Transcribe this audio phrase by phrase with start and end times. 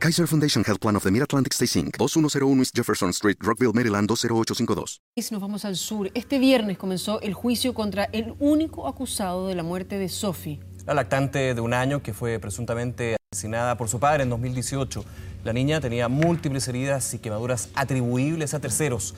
[0.00, 1.98] Kaiser Foundation Health Plan of the Mid-Atlantic Stay Inc.
[1.98, 5.02] 2101 East Jefferson Street, Rockville, Maryland 20852.
[5.30, 6.10] Nos vamos al sur.
[6.14, 10.58] Este viernes comenzó el juicio contra el único acusado de la muerte de Sophie.
[10.86, 15.04] La lactante de un año que fue presuntamente asesinada por su padre en 2018.
[15.44, 19.14] La niña tenía múltiples heridas y quemaduras atribuibles a terceros.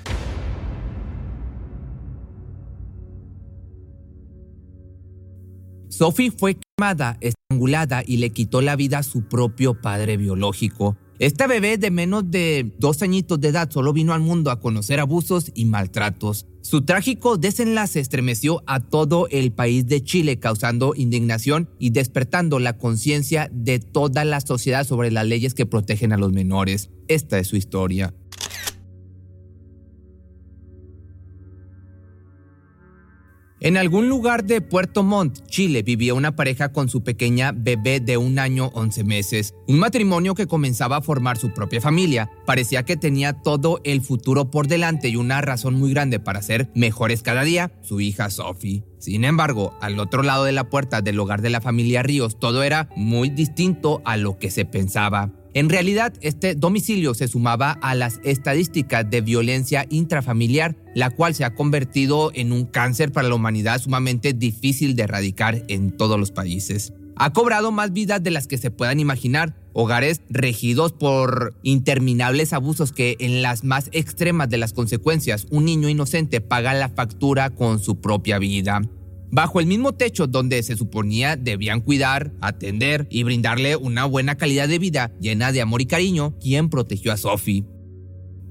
[5.93, 10.97] Sophie fue quemada, estrangulada y le quitó la vida a su propio padre biológico.
[11.19, 15.01] Esta bebé de menos de dos añitos de edad solo vino al mundo a conocer
[15.01, 16.47] abusos y maltratos.
[16.63, 22.79] Su trágico desenlace estremeció a todo el país de Chile, causando indignación y despertando la
[22.79, 26.89] conciencia de toda la sociedad sobre las leyes que protegen a los menores.
[27.06, 28.15] Esta es su historia.
[33.65, 38.17] En algún lugar de Puerto Montt, Chile, vivía una pareja con su pequeña bebé de
[38.17, 39.55] un año 11 meses.
[39.69, 42.29] Un matrimonio que comenzaba a formar su propia familia.
[42.45, 46.73] Parecía que tenía todo el futuro por delante y una razón muy grande para ser
[46.75, 48.83] mejores cada día, su hija Sophie.
[48.99, 52.65] Sin embargo, al otro lado de la puerta del hogar de la familia Ríos, todo
[52.65, 55.31] era muy distinto a lo que se pensaba.
[55.55, 61.44] En realidad, este domicilio se sumaba a las estadísticas de violencia intrafamiliar, la cual se
[61.44, 66.31] ha convertido en un cáncer para la humanidad sumamente difícil de erradicar en todos los
[66.31, 66.94] países.
[67.17, 72.92] Ha cobrado más vidas de las que se puedan imaginar, hogares regidos por interminables abusos
[72.92, 77.78] que en las más extremas de las consecuencias un niño inocente paga la factura con
[77.78, 78.81] su propia vida
[79.33, 84.69] bajo el mismo techo donde se suponía debían cuidar, atender y brindarle una buena calidad
[84.69, 87.65] de vida llena de amor y cariño, quien protegió a Sophie.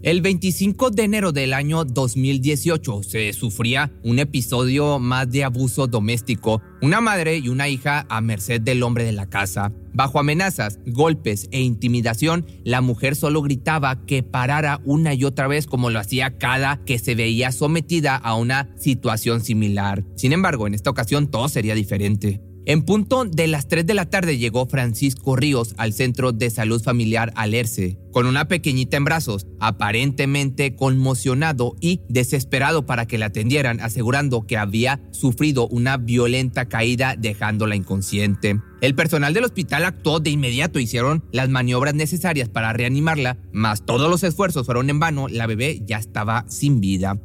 [0.04, 6.60] El 25 de enero del año 2018 se sufría un episodio más de abuso doméstico,
[6.82, 9.72] una madre y una hija a merced del hombre de la casa.
[9.94, 15.68] Bajo amenazas, golpes e intimidación, la mujer solo gritaba que parara una y otra vez
[15.68, 20.04] como lo hacía cada que se veía sometida a una situación similar.
[20.16, 22.42] Sin embargo, en esta ocasión todo sería diferente.
[22.66, 26.80] En punto de las 3 de la tarde llegó Francisco Ríos al Centro de Salud
[26.80, 33.80] Familiar Alerce, con una pequeñita en brazos, aparentemente conmocionado y desesperado para que la atendieran,
[33.80, 38.60] asegurando que había sufrido una violenta caída dejándola inconsciente.
[38.82, 44.08] El personal del hospital actuó de inmediato, hicieron las maniobras necesarias para reanimarla, mas todos
[44.08, 47.20] los esfuerzos fueron en vano, la bebé ya estaba sin vida.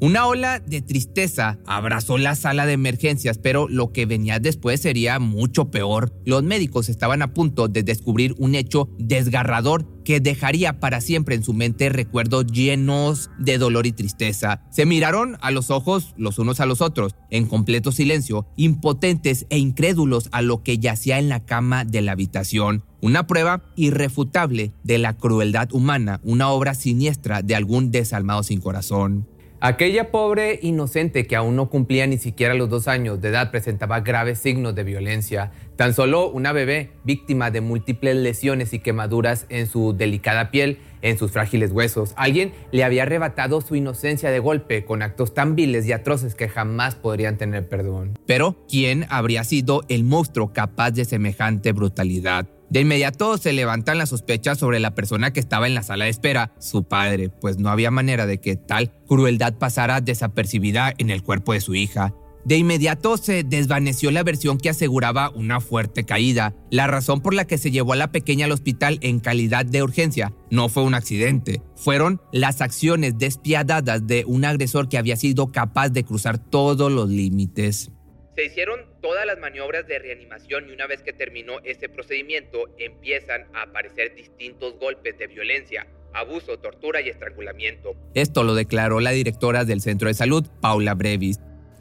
[0.00, 5.18] Una ola de tristeza abrazó la sala de emergencias, pero lo que venía después sería
[5.18, 6.12] mucho peor.
[6.24, 11.42] Los médicos estaban a punto de descubrir un hecho desgarrador que dejaría para siempre en
[11.42, 14.62] su mente recuerdos llenos de dolor y tristeza.
[14.70, 19.58] Se miraron a los ojos los unos a los otros, en completo silencio, impotentes e
[19.58, 22.84] incrédulos a lo que yacía en la cama de la habitación.
[23.00, 29.26] Una prueba irrefutable de la crueldad humana, una obra siniestra de algún desalmado sin corazón.
[29.66, 34.00] Aquella pobre inocente que aún no cumplía ni siquiera los dos años de edad presentaba
[34.00, 35.52] graves signos de violencia.
[35.76, 41.16] Tan solo una bebé víctima de múltiples lesiones y quemaduras en su delicada piel, en
[41.16, 42.12] sus frágiles huesos.
[42.16, 46.50] Alguien le había arrebatado su inocencia de golpe con actos tan viles y atroces que
[46.50, 48.18] jamás podrían tener perdón.
[48.26, 52.46] Pero, ¿quién habría sido el monstruo capaz de semejante brutalidad?
[52.70, 56.10] De inmediato se levantan las sospechas sobre la persona que estaba en la sala de
[56.10, 61.22] espera, su padre, pues no había manera de que tal crueldad pasara desapercibida en el
[61.22, 62.14] cuerpo de su hija.
[62.44, 66.54] De inmediato se desvaneció la versión que aseguraba una fuerte caída.
[66.70, 69.82] La razón por la que se llevó a la pequeña al hospital en calidad de
[69.82, 75.52] urgencia no fue un accidente, fueron las acciones despiadadas de un agresor que había sido
[75.52, 77.90] capaz de cruzar todos los límites.
[78.34, 83.46] Se hicieron todas las maniobras de reanimación y una vez que terminó ese procedimiento empiezan
[83.54, 87.94] a aparecer distintos golpes de violencia, abuso, tortura y estrangulamiento.
[88.14, 91.38] Esto lo declaró la directora del centro de salud, Paula Brevis.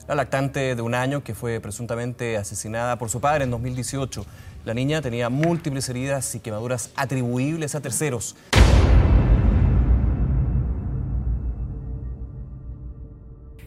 [0.07, 4.23] La lactante de un año que fue presuntamente asesinada por su padre en 2018.
[4.63, 8.35] La niña tenía múltiples heridas y quemaduras atribuibles a terceros.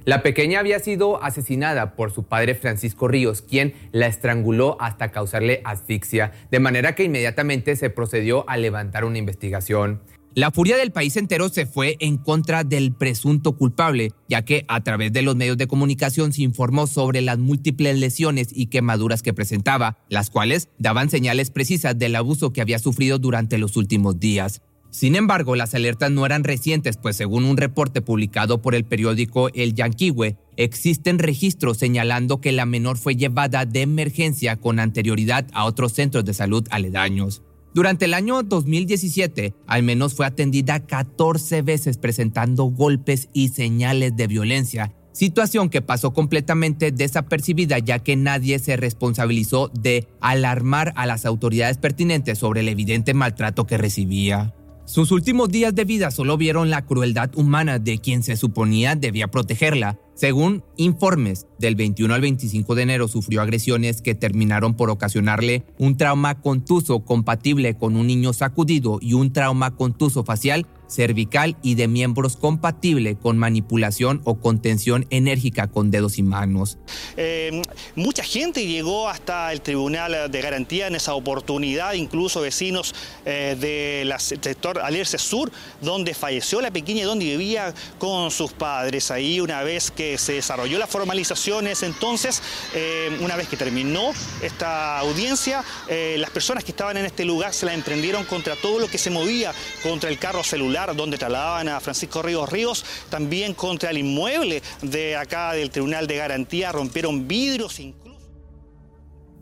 [0.06, 5.62] La pequeña había sido asesinada por su padre Francisco Ríos, quien la estranguló hasta causarle
[5.64, 10.00] asfixia, de manera que inmediatamente se procedió a levantar una investigación.
[10.32, 14.84] La furia del país entero se fue en contra del presunto culpable, ya que a
[14.84, 19.34] través de los medios de comunicación se informó sobre las múltiples lesiones y quemaduras que
[19.34, 24.62] presentaba, las cuales daban señales precisas del abuso que había sufrido durante los últimos días.
[24.90, 29.50] Sin embargo, las alertas no eran recientes, pues según un reporte publicado por el periódico
[29.54, 35.64] El Yanquiwe, existen registros señalando que la menor fue llevada de emergencia con anterioridad a
[35.64, 37.42] otros centros de salud aledaños.
[37.74, 44.26] Durante el año 2017, al menos fue atendida 14 veces presentando golpes y señales de
[44.26, 51.26] violencia, situación que pasó completamente desapercibida ya que nadie se responsabilizó de alarmar a las
[51.26, 54.54] autoridades pertinentes sobre el evidente maltrato que recibía.
[54.86, 59.26] Sus últimos días de vida solo vieron la crueldad humana de quien se suponía debía
[59.26, 59.98] protegerla.
[60.14, 65.96] Según informes, del 21 al 25 de enero sufrió agresiones que terminaron por ocasionarle un
[65.96, 71.88] trauma contuso compatible con un niño sacudido y un trauma contuso facial cervical y de
[71.88, 76.78] miembros compatible con manipulación o contención enérgica con dedos y manos.
[77.16, 77.62] Eh,
[77.94, 82.94] mucha gente llegó hasta el Tribunal de Garantía en esa oportunidad, incluso vecinos
[83.24, 85.50] eh, del sector Alerce Sur,
[85.80, 89.10] donde falleció la pequeña y donde vivía con sus padres.
[89.10, 92.42] Ahí una vez que se desarrolló las formalizaciones, entonces,
[92.74, 94.12] eh, una vez que terminó
[94.42, 98.88] esta audiencia, las personas que estaban en este lugar se la emprendieron contra todo lo
[98.88, 99.52] que se movía,
[99.82, 105.16] contra el carro celular donde trasladaban a Francisco Ríos Ríos, también contra el inmueble de
[105.16, 108.06] acá del Tribunal de Garantía, rompieron vidrios incluso.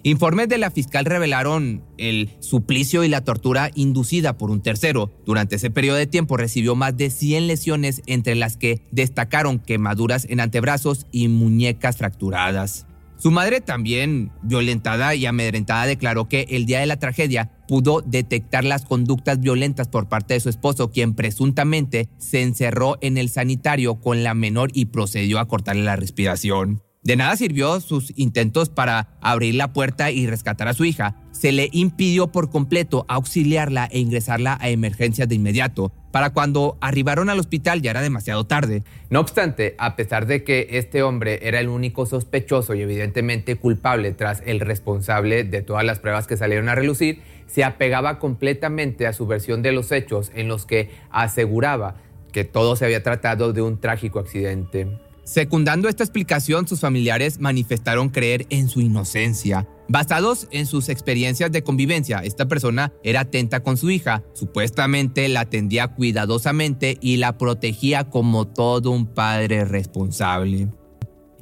[0.07, 5.11] Informes de la fiscal revelaron el suplicio y la tortura inducida por un tercero.
[5.25, 10.27] Durante ese periodo de tiempo recibió más de 100 lesiones, entre las que destacaron quemaduras
[10.29, 12.87] en antebrazos y muñecas fracturadas.
[13.17, 18.65] Su madre también, violentada y amedrentada, declaró que el día de la tragedia pudo detectar
[18.65, 23.97] las conductas violentas por parte de su esposo, quien presuntamente se encerró en el sanitario
[23.97, 26.83] con la menor y procedió a cortarle la respiración.
[27.05, 31.17] De nada sirvió sus intentos para abrir la puerta y rescatar a su hija.
[31.33, 35.93] Se le impidió por completo auxiliarla e ingresarla a emergencias de inmediato.
[36.15, 38.85] Para cuando arribaron al hospital ya era demasiado tarde.
[39.11, 44.13] No obstante, a pesar de que este hombre era el único sospechoso y evidentemente culpable
[44.13, 49.13] tras el responsable de todas las pruebas que salieron a relucir, se apegaba completamente a
[49.13, 51.97] su versión de los hechos en los que aseguraba
[52.31, 54.87] que todo se había tratado de un trágico accidente.
[55.25, 59.67] Secundando esta explicación, sus familiares manifestaron creer en su inocencia.
[59.89, 65.41] Basados en sus experiencias de convivencia, esta persona era atenta con su hija, supuestamente la
[65.41, 70.69] atendía cuidadosamente y la protegía como todo un padre responsable.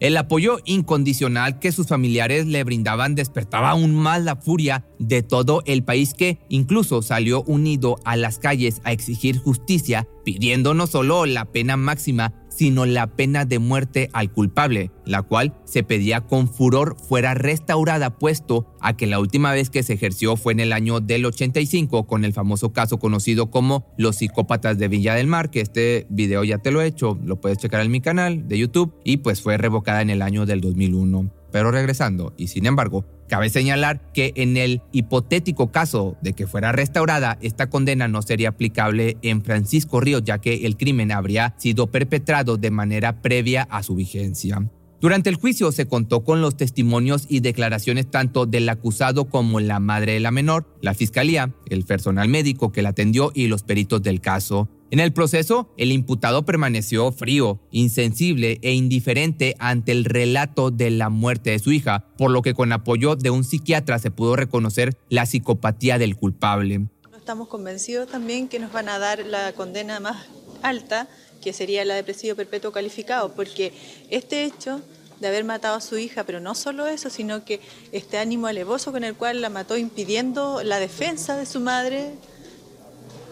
[0.02, 5.62] El apoyo incondicional que sus familiares le brindaban despertaba aún más la furia de todo
[5.64, 11.24] el país que incluso salió unido a las calles a exigir justicia, pidiendo no solo
[11.24, 16.48] la pena máxima, sino la pena de muerte al culpable, la cual se pedía con
[16.48, 20.72] furor fuera restaurada puesto a que la última vez que se ejerció fue en el
[20.72, 25.50] año del 85 con el famoso caso conocido como los psicópatas de Villa del Mar,
[25.50, 28.56] que este video ya te lo he hecho, lo puedes checar en mi canal de
[28.56, 31.41] YouTube y pues fue revocada en el año del 2001.
[31.52, 36.70] Pero regresando, y sin embargo, Cabe señalar que en el hipotético caso de que fuera
[36.70, 41.86] restaurada, esta condena no sería aplicable en Francisco Ríos, ya que el crimen habría sido
[41.86, 44.70] perpetrado de manera previa a su vigencia.
[45.00, 49.80] Durante el juicio se contó con los testimonios y declaraciones tanto del acusado como la
[49.80, 54.02] madre de la menor, la fiscalía, el personal médico que la atendió y los peritos
[54.02, 54.68] del caso.
[54.92, 61.08] En el proceso, el imputado permaneció frío, insensible e indiferente ante el relato de la
[61.08, 64.98] muerte de su hija, por lo que con apoyo de un psiquiatra se pudo reconocer
[65.08, 66.88] la psicopatía del culpable.
[67.16, 70.26] Estamos convencidos también que nos van a dar la condena más
[70.60, 71.08] alta,
[71.40, 73.72] que sería la de presidio perpetuo calificado, porque
[74.10, 74.82] este hecho
[75.20, 77.60] de haber matado a su hija, pero no solo eso, sino que
[77.92, 82.10] este ánimo alevoso con el cual la mató impidiendo la defensa de su madre,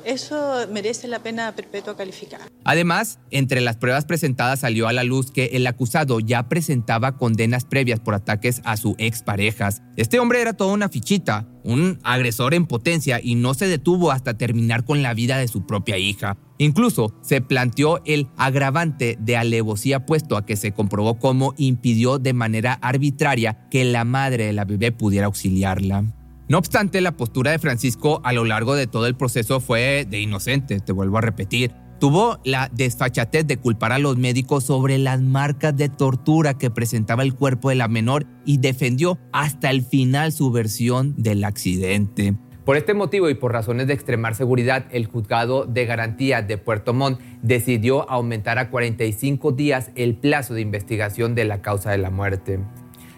[0.05, 2.47] eso merece la pena perpetua calificada.
[2.65, 7.65] Además, entre las pruebas presentadas salió a la luz que el acusado ya presentaba condenas
[7.65, 9.83] previas por ataques a sus exparejas.
[9.97, 14.37] Este hombre era toda una fichita, un agresor en potencia y no se detuvo hasta
[14.37, 16.37] terminar con la vida de su propia hija.
[16.59, 22.35] Incluso se planteó el agravante de alevosía puesto a que se comprobó cómo impidió de
[22.35, 26.05] manera arbitraria que la madre de la bebé pudiera auxiliarla.
[26.51, 30.19] No obstante, la postura de Francisco a lo largo de todo el proceso fue de
[30.19, 31.71] inocente, te vuelvo a repetir.
[32.01, 37.23] Tuvo la desfachatez de culpar a los médicos sobre las marcas de tortura que presentaba
[37.23, 42.35] el cuerpo de la menor y defendió hasta el final su versión del accidente.
[42.65, 46.93] Por este motivo y por razones de extremar seguridad, el juzgado de garantía de Puerto
[46.93, 52.11] Montt decidió aumentar a 45 días el plazo de investigación de la causa de la
[52.11, 52.59] muerte.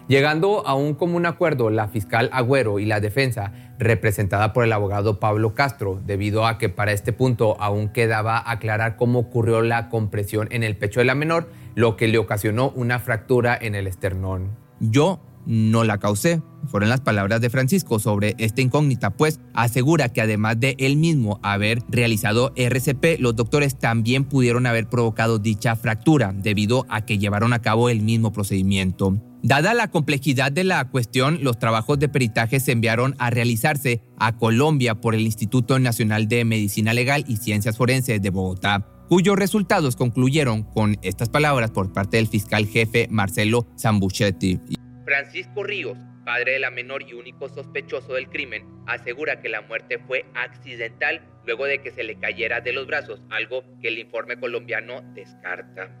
[0.07, 5.19] Llegando a un común acuerdo, la fiscal Agüero y la defensa, representada por el abogado
[5.19, 10.49] Pablo Castro, debido a que para este punto aún quedaba aclarar cómo ocurrió la compresión
[10.51, 14.57] en el pecho de la menor, lo que le ocasionó una fractura en el esternón.
[14.81, 20.21] Yo no la causé, fueron las palabras de Francisco sobre esta incógnita, pues asegura que
[20.21, 26.33] además de él mismo haber realizado RCP, los doctores también pudieron haber provocado dicha fractura
[26.33, 29.21] debido a que llevaron a cabo el mismo procedimiento.
[29.45, 34.37] Dada la complejidad de la cuestión, los trabajos de peritaje se enviaron a realizarse a
[34.37, 39.97] Colombia por el Instituto Nacional de Medicina Legal y Ciencias Forenses de Bogotá, cuyos resultados
[39.97, 44.61] concluyeron con estas palabras por parte del fiscal jefe Marcelo Zambuchetti.
[45.13, 49.99] Francisco Ríos, padre de la menor y único sospechoso del crimen, asegura que la muerte
[49.99, 54.39] fue accidental luego de que se le cayera de los brazos, algo que el informe
[54.39, 55.91] colombiano descarta.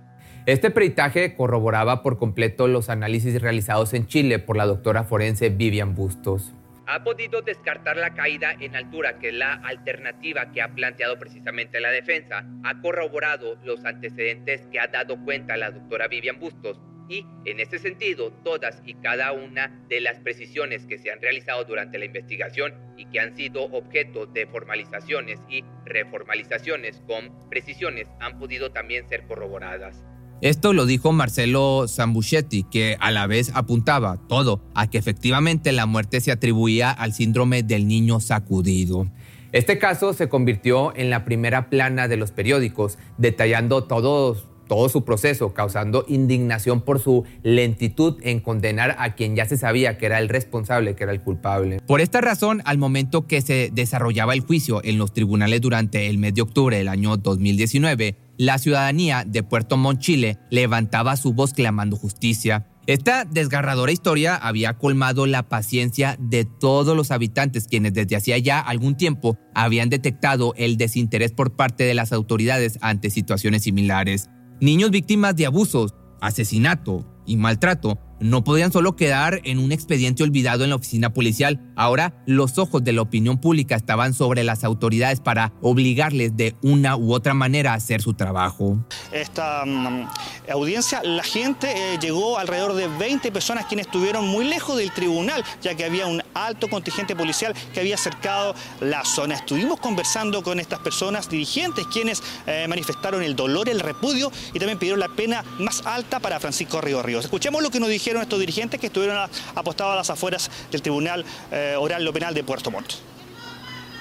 [0.47, 5.93] Este peritaje corroboraba por completo los análisis realizados en Chile por la doctora forense Vivian
[5.93, 6.51] Bustos.
[6.87, 11.79] Ha podido descartar la caída en altura, que es la alternativa que ha planteado precisamente
[11.79, 12.47] la defensa.
[12.63, 16.81] Ha corroborado los antecedentes que ha dado cuenta la doctora Vivian Bustos
[17.13, 21.63] y, en ese sentido, todas y cada una de las precisiones que se han realizado
[21.65, 28.39] durante la investigación y que han sido objeto de formalizaciones y reformalizaciones con precisiones han
[28.39, 30.03] podido también ser corroboradas.
[30.41, 35.85] Esto lo dijo Marcelo Zambuchetti, que a la vez apuntaba todo a que efectivamente la
[35.85, 39.07] muerte se atribuía al síndrome del niño sacudido.
[39.53, 45.03] Este caso se convirtió en la primera plana de los periódicos, detallando todos todo su
[45.03, 50.19] proceso, causando indignación por su lentitud en condenar a quien ya se sabía que era
[50.19, 51.79] el responsable, que era el culpable.
[51.85, 56.17] Por esta razón, al momento que se desarrollaba el juicio en los tribunales durante el
[56.17, 61.53] mes de octubre del año 2019, la ciudadanía de Puerto Montt, Chile, levantaba su voz
[61.53, 62.67] clamando justicia.
[62.85, 68.59] Esta desgarradora historia había colmado la paciencia de todos los habitantes quienes desde hacía ya
[68.59, 74.29] algún tiempo habían detectado el desinterés por parte de las autoridades ante situaciones similares.
[74.63, 80.63] Niños víctimas de abusos, asesinato y maltrato no podían solo quedar en un expediente olvidado
[80.63, 81.59] en la oficina policial.
[81.75, 86.95] Ahora los ojos de la opinión pública estaban sobre las autoridades para obligarles de una
[86.95, 88.77] u otra manera a hacer su trabajo.
[89.11, 90.07] Esta mm,
[90.51, 95.43] audiencia, la gente eh, llegó alrededor de 20 personas quienes estuvieron muy lejos del tribunal,
[95.61, 99.35] ya que había un alto contingente policial que había cercado la zona.
[99.35, 104.79] Estuvimos conversando con estas personas, dirigentes, quienes eh, manifestaron el dolor, el repudio y también
[104.79, 107.25] pidieron la pena más alta para Francisco Río Ríos.
[107.25, 109.17] Escuchemos lo que nos dijeron estos dirigentes que estuvieron
[109.55, 112.93] apostados a las afueras del Tribunal eh, Oral Lo Penal de Puerto Montt.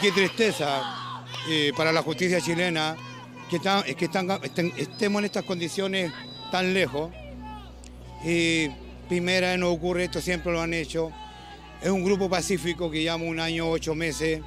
[0.01, 2.97] Qué tristeza eh, para la justicia chilena
[3.49, 3.61] que,
[3.95, 4.05] que
[4.77, 6.13] estemos en estas condiciones
[6.51, 7.11] tan lejos.
[8.25, 8.69] Y
[9.09, 11.11] primera no ocurre esto, siempre lo han hecho.
[11.81, 14.41] Es un grupo pacífico que lleva un año, ocho meses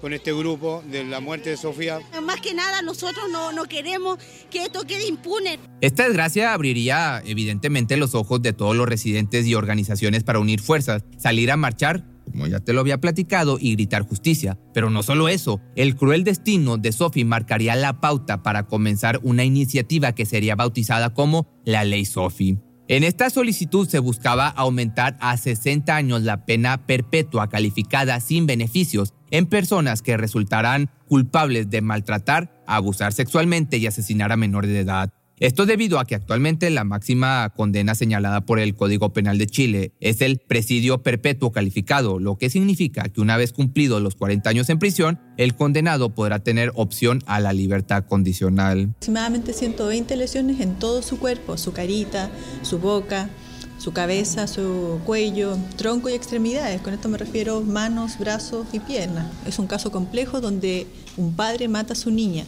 [0.00, 2.00] con este grupo de la muerte de Sofía.
[2.22, 4.18] Más que nada nosotros no, no queremos
[4.50, 5.58] que esto quede impune.
[5.80, 11.04] Esta desgracia abriría evidentemente los ojos de todos los residentes y organizaciones para unir fuerzas,
[11.18, 14.58] salir a marchar como ya te lo había platicado, y gritar justicia.
[14.74, 19.44] Pero no solo eso, el cruel destino de Sophie marcaría la pauta para comenzar una
[19.44, 22.58] iniciativa que sería bautizada como la Ley Sophie.
[22.88, 29.12] En esta solicitud se buscaba aumentar a 60 años la pena perpetua calificada sin beneficios
[29.32, 35.10] en personas que resultarán culpables de maltratar, abusar sexualmente y asesinar a menores de edad.
[35.38, 39.92] Esto debido a que actualmente la máxima condena señalada por el Código Penal de Chile
[40.00, 44.70] es el presidio perpetuo calificado, lo que significa que una vez cumplidos los 40 años
[44.70, 48.92] en prisión, el condenado podrá tener opción a la libertad condicional.
[48.92, 52.30] Aproximadamente 120 lesiones en todo su cuerpo, su carita,
[52.62, 53.28] su boca,
[53.76, 56.80] su cabeza, su cuello, tronco y extremidades.
[56.80, 59.26] Con esto me refiero manos, brazos y piernas.
[59.46, 60.86] Es un caso complejo donde
[61.18, 62.46] un padre mata a su niña.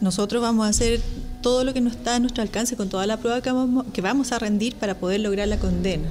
[0.00, 1.00] Nosotros vamos a hacer
[1.46, 4.00] todo lo que nos está a nuestro alcance con toda la prueba que vamos, que
[4.00, 6.08] vamos a rendir para poder lograr la condena.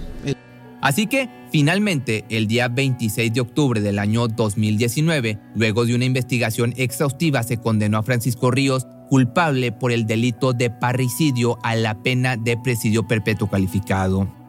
[0.80, 6.74] Así que, finalmente, el día 26 de octubre del año 2019, luego de una investigación
[6.78, 12.38] exhaustiva, se condenó a Francisco Ríos culpable por el delito de parricidio a la pena
[12.38, 14.45] de presidio perpetuo calificado.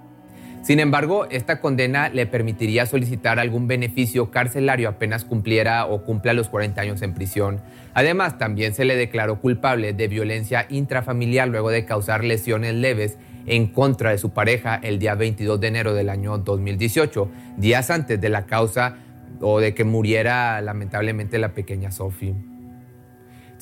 [0.67, 6.49] Sin embargo, esta condena le permitiría solicitar algún beneficio carcelario apenas cumpliera o cumpla los
[6.49, 7.61] 40 años en prisión.
[7.95, 13.69] Además, también se le declaró culpable de violencia intrafamiliar luego de causar lesiones leves en
[13.69, 18.29] contra de su pareja el día 22 de enero del año 2018, días antes de
[18.29, 18.97] la causa
[19.41, 22.35] o de que muriera lamentablemente la pequeña Sophie.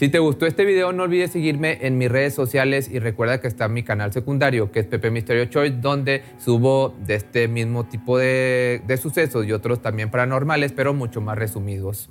[0.04, 3.48] Si te gustó este video, no olvides seguirme en mis redes sociales y recuerda que
[3.48, 8.18] está mi canal secundario, que es Pepe Misterio Choice, donde subo de este mismo tipo
[8.18, 12.10] de, de sucesos y otros también paranormales, pero mucho más resumidos.